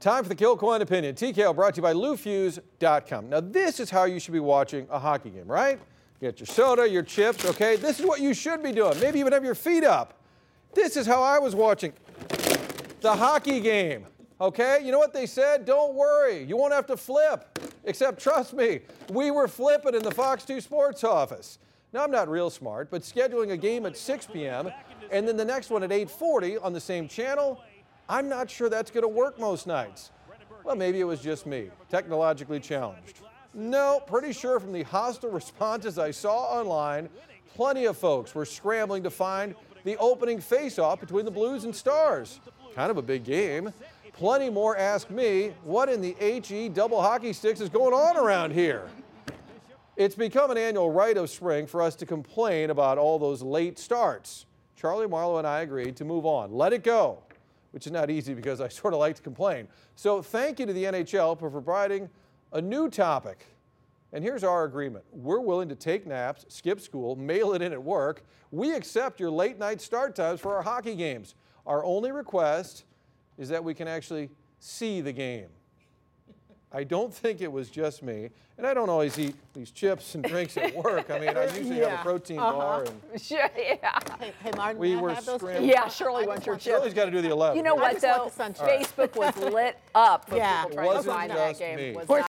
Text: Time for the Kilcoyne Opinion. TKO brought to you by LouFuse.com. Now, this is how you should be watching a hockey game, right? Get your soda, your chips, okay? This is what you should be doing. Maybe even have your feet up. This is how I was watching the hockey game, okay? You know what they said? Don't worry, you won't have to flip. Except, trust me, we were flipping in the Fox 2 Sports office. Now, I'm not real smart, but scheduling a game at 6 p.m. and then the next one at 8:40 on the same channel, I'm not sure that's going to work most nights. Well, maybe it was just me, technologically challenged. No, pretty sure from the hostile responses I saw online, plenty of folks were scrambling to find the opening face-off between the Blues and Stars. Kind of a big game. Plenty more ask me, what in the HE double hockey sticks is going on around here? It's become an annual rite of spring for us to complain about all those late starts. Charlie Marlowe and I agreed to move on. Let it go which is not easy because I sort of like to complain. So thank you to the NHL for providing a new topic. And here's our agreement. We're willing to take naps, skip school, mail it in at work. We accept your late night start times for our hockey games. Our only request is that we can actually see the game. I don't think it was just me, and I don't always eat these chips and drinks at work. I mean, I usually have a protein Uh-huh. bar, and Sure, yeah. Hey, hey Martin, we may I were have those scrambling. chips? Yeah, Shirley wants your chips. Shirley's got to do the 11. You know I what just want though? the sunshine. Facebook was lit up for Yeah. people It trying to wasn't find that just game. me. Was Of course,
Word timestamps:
Time 0.00 0.22
for 0.22 0.30
the 0.30 0.34
Kilcoyne 0.34 0.80
Opinion. 0.80 1.14
TKO 1.14 1.54
brought 1.54 1.74
to 1.74 1.78
you 1.78 1.82
by 1.82 1.92
LouFuse.com. 1.92 3.28
Now, 3.28 3.40
this 3.40 3.78
is 3.80 3.90
how 3.90 4.04
you 4.04 4.18
should 4.18 4.32
be 4.32 4.40
watching 4.40 4.86
a 4.90 4.98
hockey 4.98 5.28
game, 5.28 5.46
right? 5.46 5.78
Get 6.22 6.40
your 6.40 6.46
soda, 6.46 6.88
your 6.88 7.02
chips, 7.02 7.44
okay? 7.44 7.76
This 7.76 8.00
is 8.00 8.06
what 8.06 8.18
you 8.18 8.32
should 8.32 8.62
be 8.62 8.72
doing. 8.72 8.98
Maybe 8.98 9.20
even 9.20 9.34
have 9.34 9.44
your 9.44 9.54
feet 9.54 9.84
up. 9.84 10.14
This 10.72 10.96
is 10.96 11.06
how 11.06 11.22
I 11.22 11.38
was 11.38 11.54
watching 11.54 11.92
the 13.02 13.14
hockey 13.14 13.60
game, 13.60 14.06
okay? 14.40 14.80
You 14.82 14.90
know 14.90 14.98
what 14.98 15.12
they 15.12 15.26
said? 15.26 15.66
Don't 15.66 15.94
worry, 15.94 16.44
you 16.44 16.56
won't 16.56 16.72
have 16.72 16.86
to 16.86 16.96
flip. 16.96 17.58
Except, 17.84 18.18
trust 18.18 18.54
me, 18.54 18.80
we 19.10 19.30
were 19.30 19.48
flipping 19.48 19.94
in 19.94 20.02
the 20.02 20.10
Fox 20.10 20.46
2 20.46 20.62
Sports 20.62 21.04
office. 21.04 21.58
Now, 21.92 22.04
I'm 22.04 22.10
not 22.10 22.26
real 22.26 22.48
smart, 22.48 22.90
but 22.90 23.02
scheduling 23.02 23.50
a 23.50 23.56
game 23.58 23.84
at 23.84 23.98
6 23.98 24.28
p.m. 24.32 24.70
and 25.12 25.28
then 25.28 25.36
the 25.36 25.44
next 25.44 25.68
one 25.68 25.82
at 25.82 25.90
8:40 25.90 26.64
on 26.64 26.72
the 26.72 26.80
same 26.80 27.06
channel, 27.06 27.62
I'm 28.10 28.28
not 28.28 28.50
sure 28.50 28.68
that's 28.68 28.90
going 28.90 29.02
to 29.02 29.08
work 29.08 29.38
most 29.38 29.68
nights. 29.68 30.10
Well, 30.64 30.74
maybe 30.74 30.98
it 30.98 31.04
was 31.04 31.20
just 31.20 31.46
me, 31.46 31.70
technologically 31.88 32.58
challenged. 32.58 33.20
No, 33.54 34.00
pretty 34.04 34.32
sure 34.32 34.58
from 34.58 34.72
the 34.72 34.82
hostile 34.82 35.30
responses 35.30 35.96
I 35.96 36.10
saw 36.10 36.58
online, 36.58 37.08
plenty 37.54 37.84
of 37.84 37.96
folks 37.96 38.34
were 38.34 38.44
scrambling 38.44 39.04
to 39.04 39.10
find 39.10 39.54
the 39.84 39.96
opening 39.98 40.40
face-off 40.40 40.98
between 40.98 41.24
the 41.24 41.30
Blues 41.30 41.62
and 41.62 41.74
Stars. 41.74 42.40
Kind 42.74 42.90
of 42.90 42.96
a 42.96 43.02
big 43.02 43.22
game. 43.22 43.72
Plenty 44.12 44.50
more 44.50 44.76
ask 44.76 45.08
me, 45.08 45.54
what 45.62 45.88
in 45.88 46.00
the 46.00 46.16
HE 46.18 46.70
double 46.70 47.00
hockey 47.00 47.32
sticks 47.32 47.60
is 47.60 47.68
going 47.68 47.94
on 47.94 48.16
around 48.16 48.52
here? 48.52 48.88
It's 49.96 50.16
become 50.16 50.50
an 50.50 50.58
annual 50.58 50.90
rite 50.90 51.16
of 51.16 51.30
spring 51.30 51.68
for 51.68 51.80
us 51.80 51.94
to 51.96 52.06
complain 52.06 52.70
about 52.70 52.98
all 52.98 53.20
those 53.20 53.40
late 53.40 53.78
starts. 53.78 54.46
Charlie 54.74 55.06
Marlowe 55.06 55.38
and 55.38 55.46
I 55.46 55.60
agreed 55.60 55.94
to 55.96 56.04
move 56.04 56.26
on. 56.26 56.52
Let 56.52 56.72
it 56.72 56.82
go 56.82 57.22
which 57.72 57.86
is 57.86 57.92
not 57.92 58.10
easy 58.10 58.34
because 58.34 58.60
I 58.60 58.68
sort 58.82 58.94
of 58.94 59.00
like 59.00 59.16
to 59.16 59.22
complain. 59.22 59.68
So 59.96 60.22
thank 60.22 60.60
you 60.60 60.66
to 60.66 60.72
the 60.72 60.84
NHL 60.84 61.38
for 61.38 61.50
providing 61.50 62.08
a 62.52 62.60
new 62.60 62.88
topic. 62.88 63.46
And 64.12 64.24
here's 64.24 64.42
our 64.42 64.64
agreement. 64.64 65.04
We're 65.12 65.40
willing 65.40 65.68
to 65.68 65.76
take 65.76 66.06
naps, 66.06 66.44
skip 66.48 66.80
school, 66.80 67.14
mail 67.14 67.52
it 67.52 67.62
in 67.62 67.72
at 67.72 67.82
work. 67.82 68.24
We 68.50 68.74
accept 68.74 69.20
your 69.20 69.30
late 69.30 69.58
night 69.58 69.80
start 69.80 70.16
times 70.16 70.40
for 70.40 70.56
our 70.56 70.62
hockey 70.62 70.96
games. 70.96 71.36
Our 71.64 71.84
only 71.84 72.10
request 72.10 72.84
is 73.38 73.48
that 73.50 73.62
we 73.62 73.72
can 73.72 73.86
actually 73.86 74.30
see 74.58 75.00
the 75.00 75.12
game. 75.12 75.48
I 76.72 76.84
don't 76.84 77.12
think 77.12 77.40
it 77.40 77.50
was 77.50 77.68
just 77.68 78.00
me, 78.02 78.30
and 78.56 78.64
I 78.66 78.74
don't 78.74 78.88
always 78.88 79.18
eat 79.18 79.34
these 79.54 79.72
chips 79.72 80.14
and 80.14 80.22
drinks 80.22 80.56
at 80.56 80.72
work. 80.84 81.10
I 81.10 81.18
mean, 81.18 81.36
I 81.36 81.44
usually 81.56 81.80
have 81.80 81.98
a 81.98 82.02
protein 82.02 82.38
Uh-huh. 82.38 82.52
bar, 82.52 82.84
and 82.84 83.20
Sure, 83.20 83.38
yeah. 83.56 83.98
Hey, 84.20 84.32
hey 84.42 84.50
Martin, 84.56 84.78
we 84.78 84.92
may 84.92 84.98
I 84.98 85.02
were 85.02 85.14
have 85.14 85.24
those 85.26 85.40
scrambling. 85.40 85.68
chips? 85.68 85.76
Yeah, 85.82 85.88
Shirley 85.88 86.26
wants 86.28 86.46
your 86.46 86.54
chips. 86.54 86.64
Shirley's 86.66 86.94
got 86.94 87.06
to 87.06 87.10
do 87.10 87.22
the 87.22 87.30
11. 87.30 87.56
You 87.56 87.64
know 87.64 87.76
I 87.76 87.80
what 87.80 87.92
just 87.94 88.04
want 88.04 88.18
though? 88.22 88.28
the 88.28 88.34
sunshine. 88.56 88.84
Facebook 88.84 89.16
was 89.16 89.36
lit 89.52 89.78
up 89.96 90.28
for 90.28 90.36
Yeah. 90.36 90.62
people 90.64 90.70
It 90.70 90.74
trying 90.74 90.88
to 90.90 90.94
wasn't 90.94 91.14
find 91.16 91.30
that 91.32 91.48
just 91.48 91.60
game. 91.60 91.76
me. 91.76 91.92
Was 91.92 92.02
Of 92.02 92.08
course, 92.08 92.18